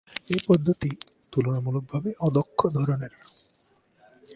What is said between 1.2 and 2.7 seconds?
তুলনামূলকভাবে অদক্ষ